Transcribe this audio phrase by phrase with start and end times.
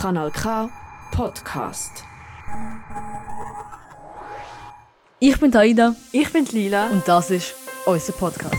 [0.00, 0.70] Kanal K
[1.10, 2.04] Podcast.
[5.18, 6.86] Ich bin Aida Ich bin Lila.
[6.90, 8.54] und das ist unser Podcast.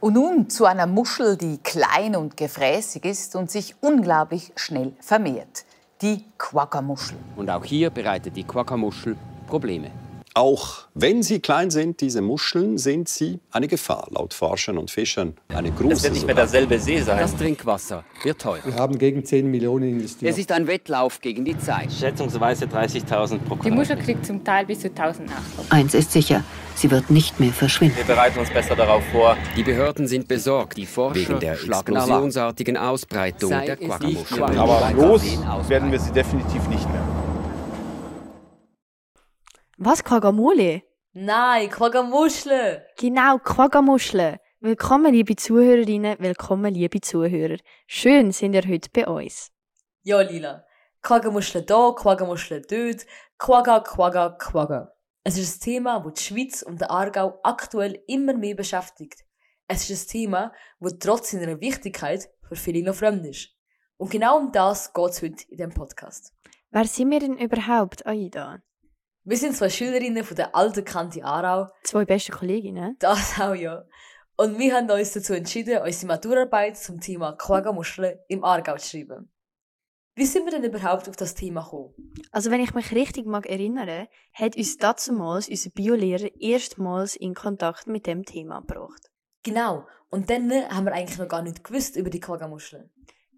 [0.00, 5.66] Und nun zu einer Muschel, die klein und gefräßig ist und sich unglaublich schnell vermehrt.
[6.00, 7.18] Die Quagga-Muschel.
[7.36, 9.14] Und auch hier bereitet die Quagga-Muschel
[9.46, 9.90] Probleme.
[10.36, 15.34] Auch wenn sie klein sind, diese Muscheln, sind sie eine Gefahr, laut Forschern und Fischern.
[15.48, 17.20] Eine große Das wird nicht mehr derselbe See sein.
[17.20, 18.60] Das Trinkwasser wird teuer.
[18.62, 20.30] Wir haben gegen 10 Millionen investiert.
[20.30, 21.90] Es ist ein Wettlauf gegen die Zeit.
[21.90, 23.74] Schätzungsweise 30.000 pro Die Quadratmeter.
[23.76, 25.70] Muschel kriegt zum Teil bis zu 1000 Nachkommen.
[25.70, 27.96] Eins ist sicher, sie wird nicht mehr verschwinden.
[27.96, 29.38] Wir bereiten uns besser darauf vor.
[29.56, 35.22] Die Behörden sind besorgt, die Forscher wegen der explosionsartigen Ausbreitung Sei der nicht Aber los
[35.68, 37.15] werden wir sie definitiv nicht mehr.
[39.78, 40.84] Was, Quaggamole?
[41.12, 42.82] Nein, Quaggamuschel!
[42.96, 44.38] Genau, Quaggamuscheln.
[44.60, 47.58] Willkommen, liebe Zuhörerinnen, willkommen, liebe Zuhörer.
[47.86, 49.52] Schön sind ihr heute bei uns.
[50.02, 50.64] Ja, Lila.
[51.02, 53.04] Quaggamuschel da, Quaggamuschel dort.
[53.36, 54.94] Quagga, Quagga, Quagga.
[55.24, 59.26] Es ist ein Thema, das die Schweiz und der Aargau aktuell immer mehr beschäftigt.
[59.68, 63.50] Es ist ein Thema, das trotz seiner Wichtigkeit für viele noch fremd ist.
[63.98, 66.32] Und genau um das geht es heute in diesem Podcast.
[66.70, 68.62] Wer sind wir denn überhaupt, Aida?
[69.28, 72.94] Wir sind zwei Schülerinnen von der alten Kante Aarau, Zwei beste Kolleginnen.
[73.00, 73.84] das auch ja.
[74.36, 79.32] Und wir haben uns dazu entschieden, unsere Maturarbeit zum Thema Quaggamuscheln im Aargau zu schreiben.
[80.14, 82.14] Wie sind wir denn überhaupt auf das Thema gekommen?
[82.30, 87.88] Also wenn ich mich richtig mag erinnere, hat uns damals unser Biolehrer erstmals in Kontakt
[87.88, 89.10] mit dem Thema gebracht.
[89.42, 89.88] Genau.
[90.08, 92.90] Und dann haben wir eigentlich noch gar nicht gewusst über die Quaggamuscheln.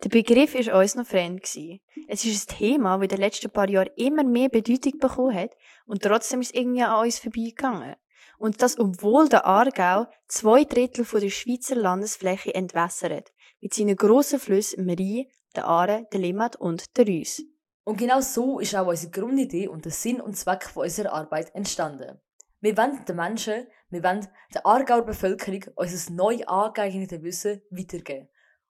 [0.04, 1.42] Der Begriff ist uns noch fremd.
[1.42, 5.56] Es ist ein Thema, das in den letzten paar Jahren immer mehr Bedeutung bekommen hat
[5.86, 7.96] und trotzdem ist es irgendwie an uns vorbeigegangen.
[8.38, 14.86] Und das, obwohl der Aargau zwei Drittel der Schweizer Landesfläche entwässert, mit seinen grossen Flüssen
[14.86, 15.26] dem Rhein,
[15.56, 17.42] der Aare, der Limmat und der Reuss.
[17.82, 21.52] Und genau so ist auch unsere Grundidee und der Sinn und Zweck von unserer Arbeit
[21.56, 22.20] entstanden.
[22.60, 28.28] Wir wollen den Menschen, wir wollen der Aargauer Bevölkerung unser neu angeeignete Wissen weitergeben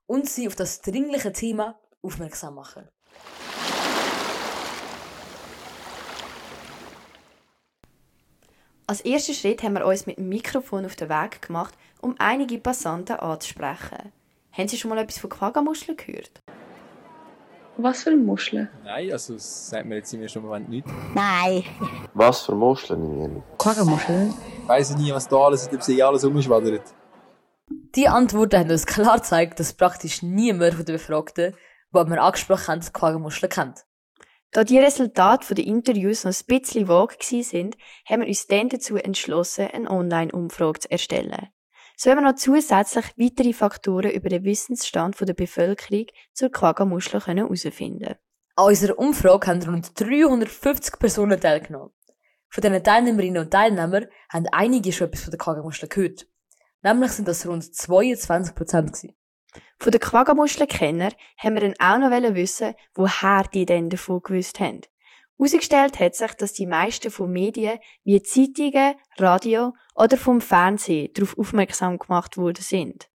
[0.08, 2.88] und sie auf das dringliche Thema aufmerksam machen.
[8.86, 12.58] Als ersten Schritt haben wir uns mit dem Mikrofon auf den Weg gemacht, um einige
[12.58, 14.12] Passanten anzusprechen.
[14.50, 16.40] Haben Sie schon mal etwas von Quaggamuscheln gehört?
[17.76, 18.70] Was für eine Muschel?
[18.82, 20.86] Nein, also das sagt mir jetzt im ersten Moment nicht.
[21.14, 21.64] Nein.
[22.14, 23.42] Was für Muscheln?
[23.58, 24.32] Quaggamuschel?
[24.62, 26.94] Ich weiss nie, was da alles in dem See alles rumschwadert.
[27.98, 31.56] Die Antworten haben uns klar gezeigt, dass praktisch niemand von den Befragten,
[31.90, 33.86] die wir angesprochen haben, die Quaggamuscheln kennt.
[34.52, 37.76] Da die Resultate der Interviews noch ein bisschen vage sind,
[38.08, 41.48] haben wir uns dann dazu entschlossen, eine Online-Umfrage zu erstellen.
[41.96, 48.14] So haben wir noch zusätzlich weitere Faktoren über den Wissensstand der Bevölkerung zur Quaggamuschel herausfinden
[48.54, 51.90] An unserer Umfrage haben rund 350 Personen teilgenommen.
[52.48, 56.28] Von diesen Teilnehmerinnen und Teilnehmern haben einige schon etwas von der Quaggamuschel gehört.
[56.82, 59.14] Nämlich sind das rund 22 Prozent gewesen.
[59.78, 64.82] Von den Quaggamuschelkenner haben wir dann auch noch wissen, woher die denn davon gewusst haben.
[65.38, 71.38] Herausgestellt hat sich, dass die meisten von Medien wie Zeitungen, Radio oder vom Fernsehen darauf
[71.38, 73.08] aufmerksam gemacht worden sind.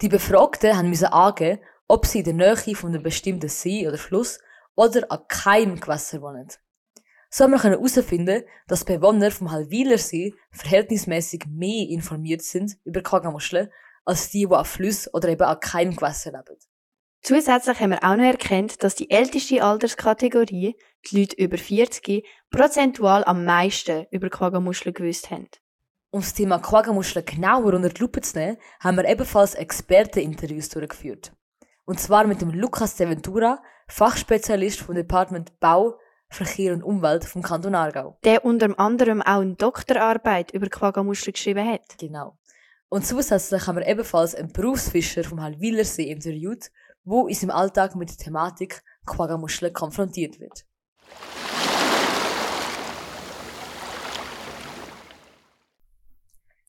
[0.00, 3.98] Die Befragten haben müssen angeben, ob sie in der Nähe von einem bestimmten See oder
[3.98, 4.40] Fluss
[4.74, 6.48] oder an keinem Gewässer wohnen.
[7.30, 13.68] So haben wir herausfinden, dass Bewohner vom Halwiler See verhältnismäßig mehr informiert sind über Quaggamuscheln
[14.04, 16.58] als die, die an Flüssen oder eben an keinem Gewässer leben.
[17.20, 20.76] Zusätzlich haben wir auch noch erkannt, dass die älteste Alterskategorie,
[21.10, 25.48] die Leute über 40, prozentual am meisten über Quaggamuscheln gewusst haben.
[26.10, 31.32] Um das Thema Quaggamuscheln genauer unter die Lupe zu nehmen, haben wir ebenfalls Experteninterviews durchgeführt.
[31.84, 35.98] Und zwar mit dem Lukas De Ventura, Fachspezialist vom Department Bau,
[36.30, 38.18] Verkehr und Umwelt vom Kanton Aargau.
[38.24, 41.98] Der unter anderem auch eine Doktorarbeit über Quaggamuscheln geschrieben hat.
[41.98, 42.38] Genau.
[42.88, 46.70] Und zusätzlich haben wir ebenfalls einen Berufsfischer vom Halwilersee interviewt,
[47.04, 50.64] wo in seinem Alltag mit der Thematik Quaggamuscheln konfrontiert wird.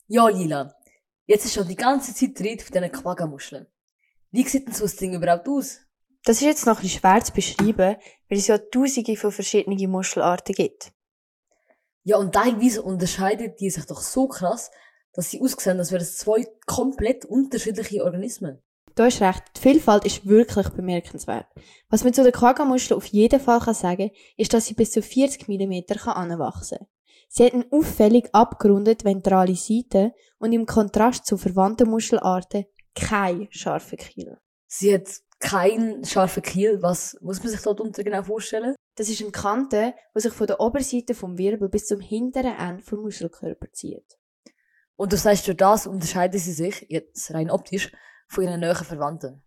[0.08, 0.74] Ja, Lila.
[1.26, 3.66] Jetzt ist schon die ganze Zeit die Rede von diesen Quaggamuscheln.
[4.32, 5.80] Wie sieht denn so ein Ding überhaupt aus?
[6.24, 7.96] Das ist jetzt noch ein bisschen schwer zu beschreiben,
[8.28, 10.92] weil es ja tausende von verschiedenen Muschelarten gibt.
[12.02, 14.70] Ja, und teilweise unterscheiden die sich doch so krass,
[15.12, 18.62] dass sie aussehen, als wären es zwei komplett unterschiedliche Organismen.
[18.94, 21.46] Du hast recht, die Vielfalt ist wirklich bemerkenswert.
[21.88, 25.02] Was man zu den Quaggamuscheln auf jeden Fall kann sagen ist, dass sie bis zu
[25.02, 26.86] 40 mm anwachsen kann.
[27.28, 33.98] Sie hat eine auffällig abgerundet ventrale Seite und im Kontrast zu verwandten Muschelarten kein scharfen
[33.98, 34.36] Kiel.
[34.66, 35.08] Sie hat
[35.40, 36.82] keinen scharfen Kiel.
[36.82, 38.74] Was muss man sich darunter genau vorstellen?
[38.96, 42.82] Das ist eine Kante, die sich von der Oberseite vom Wirbel bis zum hinteren Ende
[42.82, 44.18] vom Muschelkörper zieht.
[44.96, 47.90] Und du sagst, durch das unterscheiden sie sich, jetzt rein optisch,
[48.28, 49.42] von ihren näheren Verwandten.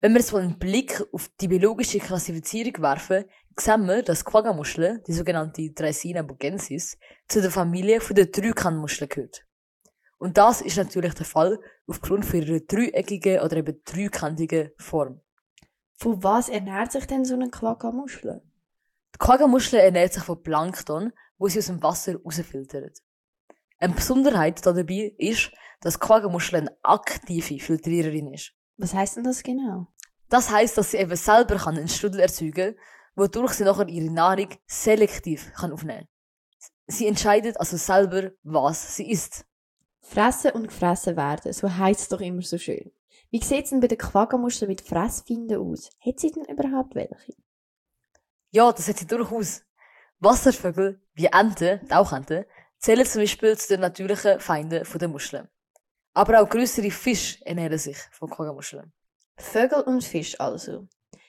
[0.00, 3.24] Wenn wir jetzt mal einen Blick auf die biologische Klassifizierung werfen,
[3.58, 9.45] sehen wir, dass Quaggamuschel, die sogenannte Dracaena bugensis, zu der Familie der Dreikantmuscheln gehört.
[10.18, 15.20] Und das ist natürlich der Fall aufgrund von ihrer dreieckigen oder eben dreikantigen Form.
[15.98, 18.42] Von was ernährt sich denn so eine Quaggamuschel?
[19.14, 22.98] Die Quaggamuschel ernährt sich von Plankton, wo sie aus dem Wasser rausfiltert.
[23.78, 28.52] Eine Besonderheit dabei ist, dass Quaggamuschel eine aktive Filtriererin ist.
[28.78, 29.88] Was heißt denn das genau?
[30.28, 32.82] Das heißt, dass sie eben selber kann einen Strudel erzeugen kann,
[33.14, 36.08] wodurch sie nachher ihre Nahrung selektiv kann aufnehmen
[36.88, 39.45] Sie entscheidet also selber, was sie isst.
[40.08, 42.92] Fressen und gefressen werden, so heisst es doch immer so schön.
[43.30, 45.90] Wie sieht es denn bei den Quaggamuscheln mit Fressfinden aus?
[46.00, 47.34] Hat sie denn überhaupt welche?
[48.50, 49.62] Ja, das hat sie durchaus.
[50.20, 52.44] Wasservögel, wie Enten, Tauchenten,
[52.78, 55.48] zählen zum Beispiel zu den natürlichen Feinden der Muscheln.
[56.14, 58.92] Aber auch größere Fische ernähren sich von Quaggamuscheln.
[59.36, 60.86] Vögel und Fisch also.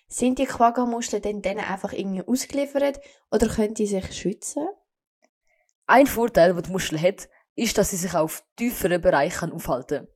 [0.07, 3.01] Sind die Quaggamuscheln denn denen einfach irgendwie ausgeliefert
[3.31, 4.67] oder können die sich schützen?
[5.87, 7.27] Ein Vorteil, den die Muschel hat,
[7.57, 10.07] ist, dass sie sich auf tieferen Bereichen aufhalten kann.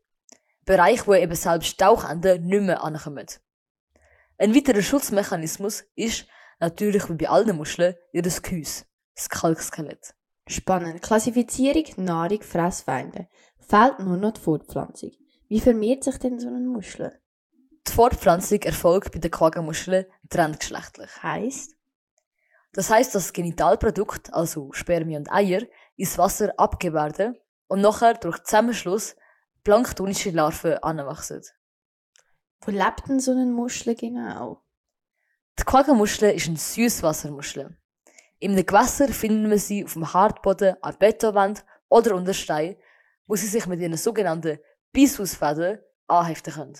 [0.66, 3.26] Bereiche, wo eben selbst Tauchenden nicht mehr ankommen.
[4.38, 6.26] Ein weiterer Schutzmechanismus ist,
[6.60, 8.86] natürlich wie bei allen Muscheln, ihr Gehäuse,
[9.16, 10.14] das Kalkskelett.
[10.48, 11.02] Spannend.
[11.02, 13.28] Klassifizierung, Nahrung, Fressfeinde.
[13.60, 15.12] Fehlt nur noch die Fortpflanzung.
[15.48, 17.20] Wie vermehrt sich denn so eine Muschel?
[17.88, 21.24] Die Fortpflanzung erfolgt bei den Quaggamuscheln trenngeschlechtlich.
[21.24, 21.76] Heißt?
[22.74, 25.62] Das heißt, dass das Genitalprodukt, also Spermien und Eier,
[26.02, 27.38] ins Wasser abgeben
[27.68, 29.16] und nachher durch Zusammenschluss
[29.64, 31.44] planktonische Larven anwachsen.
[32.62, 34.64] Wo lebt denn so eine Muschel genau?
[35.60, 37.78] Die Quaggamuschel ist eine Süßwassermuschel.
[38.40, 42.78] Im Gewässer finden wir sie auf dem Hartboden, an Betonwand oder unter Stein,
[43.28, 44.58] wo sie sich mit ihren sogenannten
[44.92, 46.78] Bisusfäden anheften können.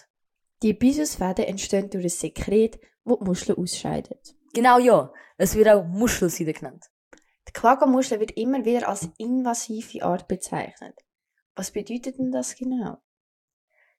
[0.64, 4.36] Die Bisusfäden entstehen durch ein Sekret, das die Muschel ausscheidet.
[4.54, 6.91] Genau ja, es wird auch Muschelseide genannt.
[7.52, 10.98] Die Quaggamuschel wird immer wieder als invasive Art bezeichnet.
[11.54, 13.00] Was bedeutet denn das genau?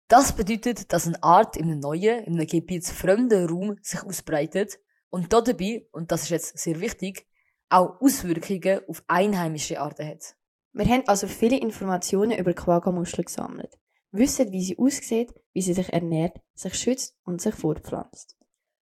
[0.08, 5.34] Das bedeutet, dass eine Art in einem neuen, in einem gebietsfremden Raum sich ausbreitet und
[5.34, 7.26] dabei, und das ist jetzt sehr wichtig,
[7.68, 10.34] auch Auswirkungen auf einheimische Arten hat.
[10.72, 13.78] Wir haben also viele Informationen über Quaggamuschel gesammelt,
[14.12, 18.38] wissen, wie sie aussieht, wie sie sich ernährt, sich schützt und sich fortpflanzt.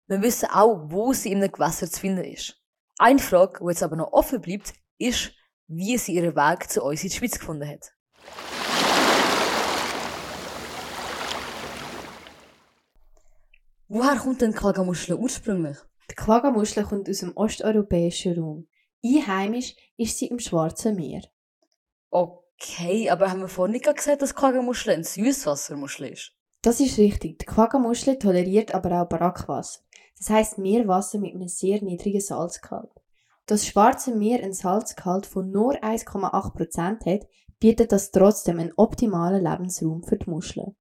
[0.08, 2.60] Wir wissen auch, wo sie in einem Gewässer zu finden ist.
[2.98, 5.32] Eine Frage, die jetzt aber noch offen bleibt, ist,
[5.66, 7.93] wie sie ihren Weg zu uns in die Schweiz gefunden hat.
[13.88, 15.76] Woher kommt denn Quaggamuschel ursprünglich?
[16.10, 18.66] Die Quaggamuschel kommt aus dem osteuropäischen Raum.
[19.04, 21.22] Einheimisch ist sie im Schwarzen Meer.
[22.08, 26.32] Okay, aber haben wir vorhin nicht gesagt, dass Quaggamuschel eine Süßwassermuschel ist?
[26.62, 27.40] Das ist richtig.
[27.40, 29.85] Die Quaggamuschel toleriert aber auch Brackwasser.
[30.18, 32.90] Das heißt Meerwasser mit einem sehr niedrigen Salzgehalt.
[33.46, 37.28] Das Schwarze Meer ein Salzgehalt von nur 1,8% hat,
[37.60, 40.74] bietet das trotzdem einen optimalen Lebensraum für die Muscheln.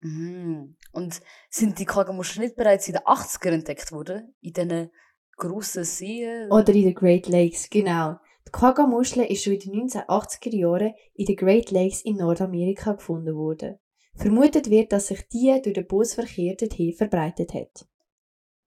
[0.00, 0.76] Mhm.
[0.92, 4.34] Und sind die Quaggamuscheln nicht bereits in den 80er entdeckt worden?
[4.40, 4.90] In diesen
[5.36, 6.50] grossen Seen?
[6.50, 8.16] Oder in den Great Lakes, genau.
[8.46, 13.34] Die Quaggamuschel ist schon in den 1980er Jahren in den Great Lakes in Nordamerika gefunden
[13.36, 13.78] worden.
[14.16, 17.86] Vermutet wird, dass sich die durch den Bootsverkehr dorthin verbreitet hat.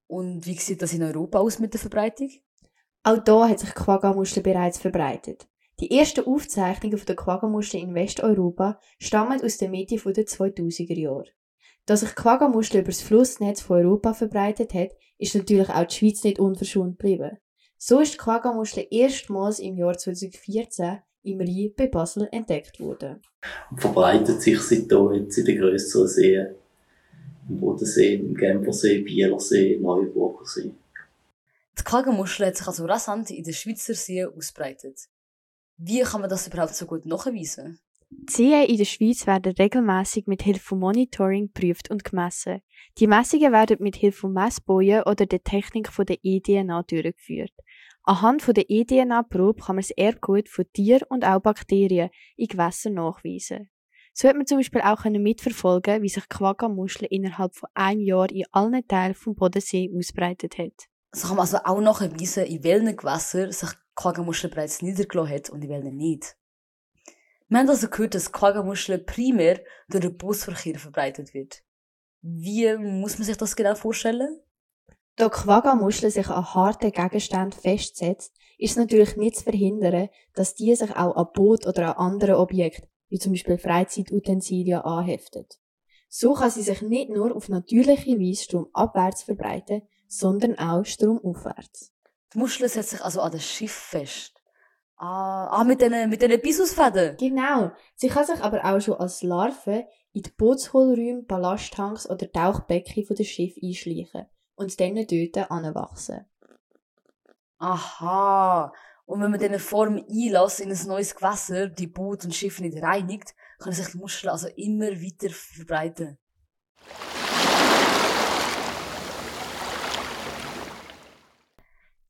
[0.08, 2.30] Und wie sieht das in Europa aus mit der Verbreitung?
[3.04, 5.48] Auch da hat sich die Quaggamuschel bereits verbreitet.
[5.80, 11.28] Die ersten Aufzeichnungen der Quaggamuschel in Westeuropa stammen aus der Mitte der 2000er Jahre.
[11.86, 16.24] Dass sich Quaggamuschel über das Flussnetz von Europa verbreitet hat, ist natürlich auch die Schweiz
[16.24, 17.38] nicht unverschont geblieben.
[17.78, 23.22] So ist die Quaggamuschel erstmals im Jahr 2014 im Rhein bei Basel entdeckt worden.
[23.70, 26.56] Und verbreitet sich seitdem jetzt in den grösseren Seen.
[27.48, 30.72] Im Bodensee, im Genfersee, Bielersee, Neuburger See.
[31.78, 35.08] Die Quaggamuschel hat sich also rasant in den Schweizer Seen ausbreitet.
[35.78, 37.80] Wie kann man das überhaupt so gut nachweisen?
[38.10, 42.62] Die Seen in der Schweiz werden regelmäßig mit Hilfe von Monitoring geprüft und gemessen.
[42.98, 47.52] Die Messungen werden mit Hilfe von Messbojen oder der Technik von der eDNA durchgeführt.
[48.04, 52.94] Anhand von der eDNA-Probe kann man das Erbgut von Tieren und auch Bakterien in Gewässern
[52.94, 53.70] nachweisen.
[54.18, 58.46] So hat man zum Beispiel auch mitverfolgen, wie sich Quagga-Muschel innerhalb von einem Jahr in
[58.54, 60.88] allen Teilen vom Bodensee ausbreitet hat.
[61.12, 65.66] So kann man also auch nachweisen, in welchen Gewässern sich Quaggamuschel bereits niedergelassen hat und
[65.66, 66.38] in welchen nicht.
[67.50, 71.62] Wir haben also gehört, dass Quaggamuschel primär durch den Bootsverkehr verbreitet wird.
[72.22, 74.40] Wie muss man sich das genau vorstellen?
[75.18, 80.74] Da Quaggamuschel sich an harten Gegenständen festsetzt, ist es natürlich nicht zu verhindern, dass die
[80.74, 85.60] sich auch an Boot oder an andere Objekte, wie zum Beispiel Freizeitutensilien, anheftet.
[86.08, 91.92] So kann sie sich nicht nur auf natürliche Weise stromabwärts verbreiten, sondern auch stromaufwärts.
[92.34, 94.42] Die Muschel setzt sich also an das Schiff fest.
[94.98, 97.18] Ah, ah mit diesen mit den Bisusfäden.
[97.18, 97.72] Genau.
[97.96, 103.24] Sie kann sich aber auch schon als Larve in die Bootshohlräume, Ballasttanks oder Tauchbecken der
[103.26, 106.26] Schiff einschleichen und dann dort anwachsen.
[107.58, 108.72] Aha.
[109.06, 112.82] Und wenn man diese Form einlässt in ein neues Gewässer, die Boot und Schiff nicht
[112.82, 116.18] reinigt, kann sich die Muschel also immer weiter verbreiten.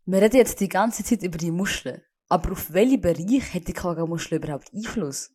[0.06, 2.02] Wir reden jetzt die ganze Zeit über die Muscheln.
[2.28, 5.32] Aber auf welchen Bereich hat die Quagga-Muschel überhaupt Einfluss?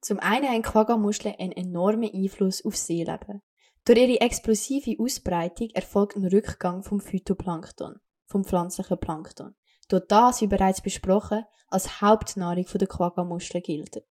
[0.00, 3.40] Zum einen haben Quagga-Muscheln einen enormen Einfluss auf Seeleben.
[3.84, 9.54] Durch ihre explosive Ausbreitung erfolgt ein Rückgang vom Phytoplankton, vom pflanzlichen Plankton.
[9.88, 14.02] Durch das, wie bereits besprochen, als Hauptnahrung der Quagga-Muscheln gilt.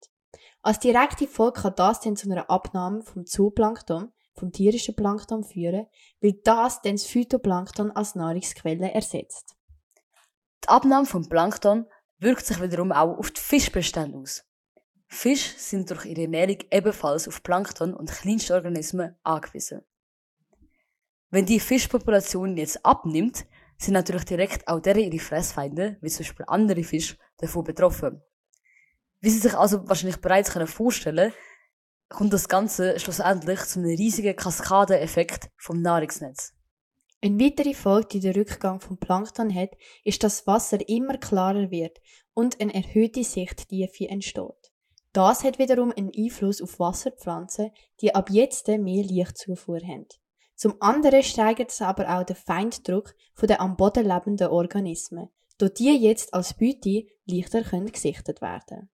[0.61, 5.87] Als direkte Folge kann das dann zu einer Abnahme vom Zooplankton, vom tierischen Plankton führen,
[6.21, 9.55] weil das dann das Phytoplankton als Nahrungsquelle ersetzt.
[10.63, 11.85] Die Abnahme vom Plankton
[12.19, 14.45] wirkt sich wiederum auch auf die Fischbestände aus.
[15.07, 19.81] Fische sind durch ihre Ernährung ebenfalls auf Plankton und kleinste Organismen angewiesen.
[21.29, 23.45] Wenn die Fischpopulation jetzt abnimmt,
[23.83, 28.21] sind natürlich direkt auch deren ihre Fressfeinde, wie zum Beispiel andere Fische, davon betroffen.
[29.19, 31.33] Wie Sie sich also wahrscheinlich bereits vorstellen können,
[32.09, 36.53] kommt das Ganze schlussendlich zu einem riesigen Kaskadeneffekt vom Nahrungsnetz.
[37.21, 39.71] Eine weitere Folge, die der Rückgang vom Plankton hat,
[40.03, 41.99] ist, dass das Wasser immer klarer wird
[42.33, 44.73] und eine erhöhte Sichttiefe entsteht.
[45.13, 47.71] Das hat wiederum einen Einfluss auf Wasserpflanzen,
[48.01, 50.07] die ab jetzt mehr Lichtzufuhr haben.
[50.55, 55.97] Zum anderen steigert es aber auch den Feinddruck der am Boden lebenden Organismen, da die
[55.97, 58.89] jetzt als Beute leichter können gesichtet werden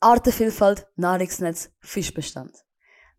[0.00, 2.52] Artenvielfalt, Nahrungsnetz, Fischbestand.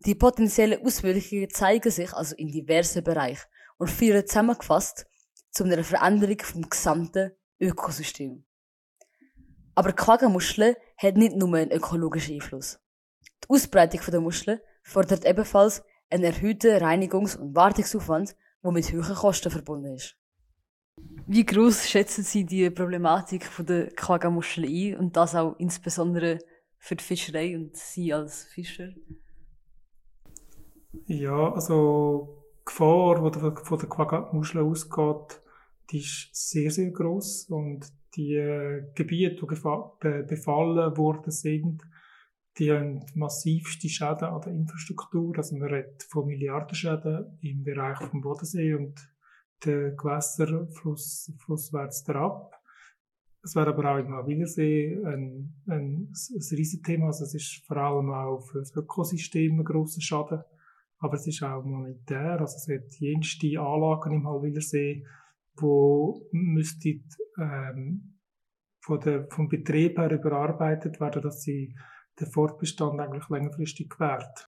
[0.06, 3.46] Die potenziellen Auswirkungen zeigen sich also in diversen Bereichen
[3.78, 5.06] und führen zusammengefasst
[5.50, 8.44] zu einer Veränderung vom gesamten Ökosystem.
[9.74, 12.78] Aber Quaggamuschel hat nicht nur einen ökologischen Einfluss.
[13.44, 19.50] Die Ausbreitung der Muscheln fordert ebenfalls einen erhöhten Reinigungs- und Wartungsaufwand, der mit hohen Kosten
[19.50, 20.16] verbunden ist.
[21.26, 26.38] Wie groß schätzen Sie die Problematik der Quaggamuschel ein und das auch insbesondere
[26.78, 28.90] für die Fischerei und Sie als Fischer?
[31.06, 35.40] Ja, also die Gefahr, die von der Quaggamuschel ausgeht,
[35.90, 37.86] die ist sehr, sehr groß und
[38.16, 41.82] die äh, Gebiete, die befallen worden sind,
[42.58, 45.36] die haben massivste Schäden an der Infrastruktur.
[45.36, 48.94] Also man redet von Milliardenschäden im Bereich vom Bodensee und
[49.64, 52.52] der Gewässerfluss flusswärts derab.
[53.42, 57.06] Es wäre aber auch im Wienersee ein, ein, ein, Riesenthema.
[57.06, 60.42] Also es ist vor allem auch für das Ökosystem ein grosser Schaden.
[60.98, 62.40] Aber es ist auch monetär.
[62.40, 65.06] Also es hat jenste Anlagen im Halwilersee,
[65.54, 68.18] wo müssten, ähm,
[68.80, 71.76] von der, vom Betrieb her überarbeitet werden, dass sie
[72.20, 74.48] den Fortbestand eigentlich längerfristig gewährt.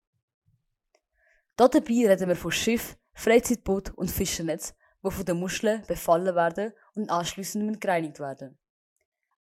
[1.56, 7.10] Dabei reden wir von Schiff, Freizeitboot und Fischernetz, die von den Muscheln befallen werden und
[7.10, 8.58] anschließend gereinigt werden.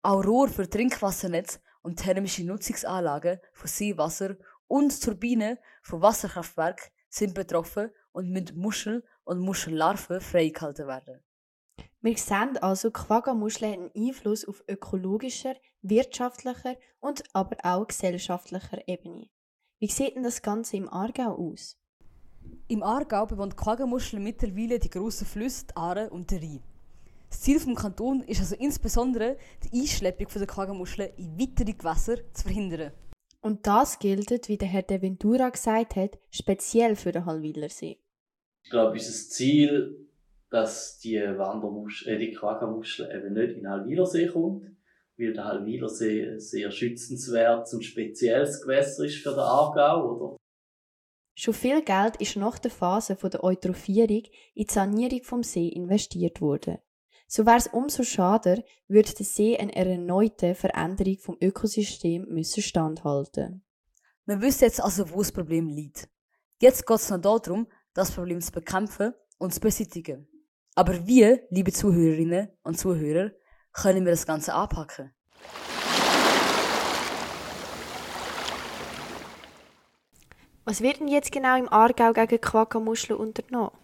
[0.01, 4.35] Auch Rohr für Trinkwassernetz und thermische Nutzungsanlagen von Seewasser
[4.67, 11.23] und Turbinen von Wasserkraftwerken sind betroffen und mit Muschel und Muschellarven freigehalten werden.
[12.03, 19.29] Wir sehen also, Quaggamuscheln haben einen Einfluss auf ökologischer, wirtschaftlicher und aber auch gesellschaftlicher Ebene.
[19.79, 21.77] Wie sieht denn das Ganze im Aargau aus?
[22.67, 26.63] Im Aargau bewohnt Quaggamuscheln mittlerweile die grossen Flüsse, die Aare und der Rhein.
[27.29, 32.43] Das Ziel des Kantons ist also insbesondere die Einschleppung der Quaggamuscheln in weitere Gewässer zu
[32.43, 32.93] verhindern.
[33.41, 37.99] Und das gilt, wie der Herr De Ventura gesagt hat, speziell für den Hallwilersee.
[38.63, 40.10] Ich glaube, unser Ziel
[40.51, 44.65] dass die Wandermuschel, äh, die Quaggamuschel eben nicht in den Halwilersee kommt,
[45.17, 50.37] weil der Halwilersee ein sehr schützenswertes und spezielles Gewässer ist für den Aargau, oder?
[51.33, 56.41] Schon viel Geld ist nach der Phase der Eutrophierung in die Sanierung vom See investiert
[56.41, 56.77] worden.
[57.27, 63.63] So wäre es umso schade, würde der See einer erneuten Veränderung vom Ökosystem müssen standhalten.
[64.25, 66.09] Wir wissen jetzt also, wo das Problem liegt.
[66.59, 70.27] Jetzt geht es noch darum, das Problem zu bekämpfen und zu beseitigen.
[70.73, 73.31] Aber wir, liebe Zuhörerinnen und Zuhörer,
[73.73, 75.11] können wir das Ganze anpacken.
[80.63, 83.75] Was wird denn jetzt genau im Aargau gegen Quagga-Muscheln unternommen?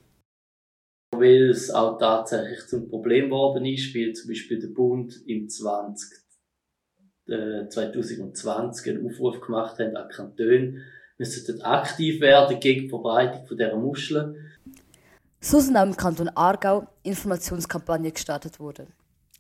[1.12, 6.20] Weil es auch tatsächlich zum Problem geworden ist, weil zum Beispiel der Bund im 20,
[7.28, 10.84] äh, 2020 einen Aufruf gemacht hat an Kantone,
[11.18, 14.47] wir sollten aktiv werden gegen die Verbreitung von dieser Muscheln.
[15.40, 18.92] So sind auch im Kanton Aargau Informationskampagnen gestartet worden.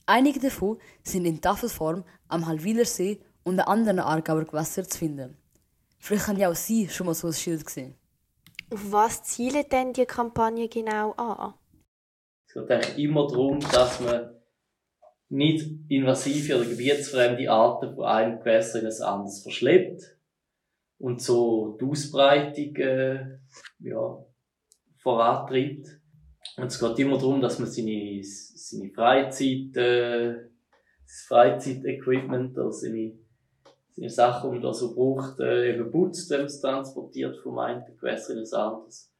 [0.05, 5.37] Einige davon sind in Tafelform am Halwilersee und an anderen Aargauer Gewässern zu finden.
[5.99, 7.95] Vielleicht haben ja auch Sie schon mal so ein Schild gesehen.
[8.71, 11.53] Auf was zielt denn die Kampagne genau an?
[12.47, 14.35] Es geht eigentlich immer darum, dass man
[15.29, 20.17] nicht invasive oder gebietsfremde Arten von einem Gewässer in ein anderes verschleppt
[20.99, 23.39] und so die Ausbreitung äh,
[23.79, 24.25] ja,
[25.07, 25.87] vorantreibt.
[26.57, 30.49] Und es geht immer darum, dass man seine, seine Freizeit, äh,
[31.05, 33.13] das Freizeitequipment oder seine,
[33.91, 37.57] seine Sachen, die man da so braucht, äh, eben putzt, wenn man es transportiert vom
[37.59, 39.13] einen Gewässer in ein anderes.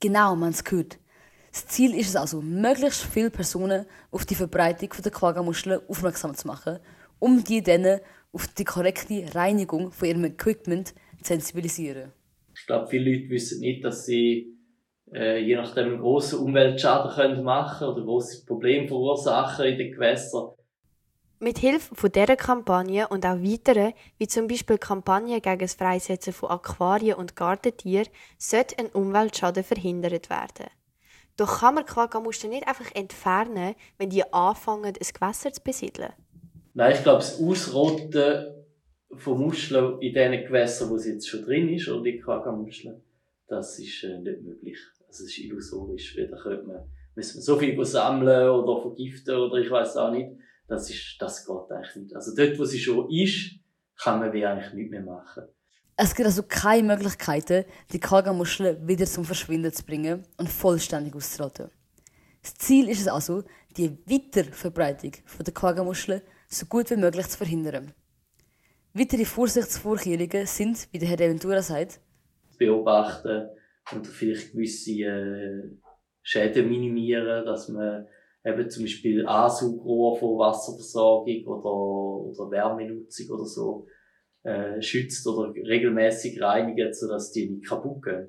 [0.00, 0.98] Genau, man es gehört.
[1.52, 6.48] Das Ziel ist es also, möglichst viele Personen auf die Verbreitung der Quagga-Muscheln aufmerksam zu
[6.48, 6.80] machen,
[7.18, 8.00] um die dann
[8.32, 12.12] auf die korrekte Reinigung von ihrem Equipment zu sensibilisieren.
[12.58, 14.55] Ich glaube, viele Leute wissen nicht, dass sie
[15.12, 20.50] äh, je nachdem einen grossen Umweltschaden können machen oder grosse Probleme verursachen in den Gewässern.
[21.38, 26.32] Mit Hilfe von dieser Kampagne und auch weiteren, wie zum Beispiel Kampagnen gegen das Freisetzen
[26.32, 28.08] von Aquarien und Gartentieren,
[28.38, 30.70] sollte ein Umweltschaden verhindert werden.
[31.36, 36.12] Doch kann man Quaggamuscheln nicht einfach entfernen, wenn die anfangen, ein Gewässer zu besiedeln?
[36.72, 38.64] Nein, ich glaube, das Ausrotten
[39.14, 43.02] von Muscheln in diesen Gewässern, wo sie jetzt schon drin ist, oder die Quaggamuscheln,
[43.48, 44.78] das ist äh, nicht möglich.
[45.20, 46.16] Es ist illusorisch.
[46.30, 50.30] Da könnte man, müssen wir so viel sammeln oder vergiften oder ich weiß auch nicht.
[50.68, 52.16] Das ist, das geht eigentlich nicht.
[52.16, 53.52] Also dort, wo sie schon ist,
[53.96, 55.44] kann man wie eigentlich nichts mehr machen.
[55.96, 61.70] Es gibt also keine Möglichkeiten, die Quagga-Muscheln wieder zum Verschwinden zu bringen und vollständig auszurotten.
[62.42, 63.44] Das Ziel ist es also,
[63.76, 67.94] die Weiterverbreitung der Quagga-Muscheln so gut wie möglich zu verhindern.
[68.92, 72.00] Weitere Vorsichtsvorkehrungen sind, wie der Herr Deventura sagt,
[72.58, 73.48] beobachten
[73.92, 75.70] und vielleicht gewisse äh,
[76.22, 78.06] Schäden minimieren, dass man
[78.44, 81.70] eben zum Beispiel Ansaugrohr von Wasserversorgung oder,
[82.30, 83.86] oder Wärmenutzung oder so
[84.42, 88.28] äh, schützt oder regelmäßig reinigt, sodass die nicht kaputt gehen.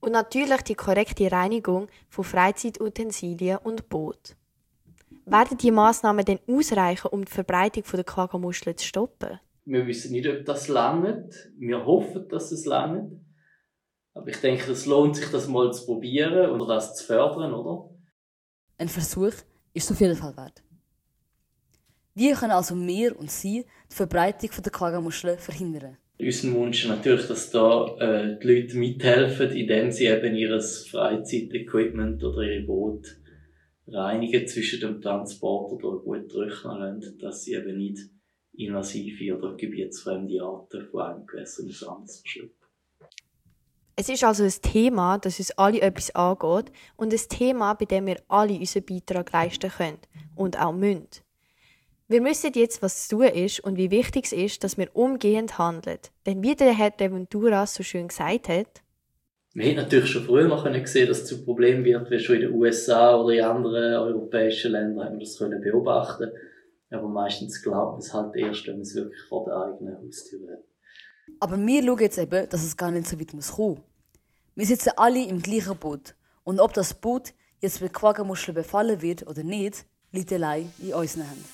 [0.00, 4.36] Und natürlich die korrekte Reinigung von Freizeitutensilien und Boot.
[5.24, 9.40] Werden die Maßnahmen denn ausreichen, um die Verbreitung der Quaggamuscheln zu stoppen?
[9.64, 11.50] Wir wissen nicht, ob das langt.
[11.58, 13.25] Wir hoffen, dass es langt.
[14.16, 17.90] Aber ich denke, es lohnt sich, das mal zu probieren oder das zu fördern, oder?
[18.78, 19.34] Ein Versuch
[19.74, 20.62] ist auf jeden Fall wert.
[22.14, 25.98] Wie können also wir und Sie die Verbreitung der Quaggamuscheln verhindern?
[26.18, 32.24] Unser Wunsch ist natürlich, dass da äh, die Leute mithelfen, indem sie eben ihr Freizeitequipment
[32.24, 33.18] oder ihre Boot
[33.86, 37.98] reinigen zwischen dem Transport oder gut trocknen lassen, dass sie eben nicht
[38.54, 42.55] invasive oder gebietsfremde Arten von einem Gewässer ins verschleppen.
[43.98, 48.06] Es ist also ein Thema, das uns alle etwas angeht und ein Thema, bei dem
[48.06, 49.98] wir alle unseren Beitrag leisten können
[50.34, 51.08] und auch müssen.
[52.06, 55.58] Wir wissen jetzt, was zu tun ist und wie wichtig es ist, dass wir umgehend
[55.58, 55.98] handeln.
[56.26, 58.82] Denn wie der Herr Deventura so schön gesagt hat,
[59.54, 62.42] wir hätten natürlich schon früher noch gesehen, dass es zu Problemen wird, wie schon in
[62.42, 66.30] den USA oder in anderen europäischen Ländern haben wir das können beobachten.
[66.90, 70.40] Aber meistens glaubt man es halt erst, wenn man es wirklich vor der eigenen Haustür
[70.52, 70.64] hat.
[71.40, 73.82] Aber wir schauen jetzt eben, dass es gar nicht so weit muss kommen.
[74.54, 76.14] Wir sitzen alle im gleichen Boot.
[76.44, 81.22] Und ob das Boot jetzt mit Quaggamuscheln befallen wird oder nicht, liegt allein in unseren
[81.22, 81.44] Händen.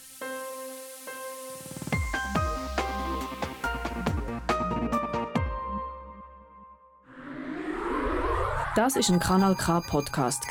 [8.75, 10.47] Das ist ein Kanal K Podcast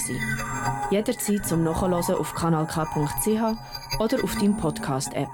[0.92, 5.30] Jederzeit zum Nachhören auf kanalk.ch oder auf deinem Podcast App.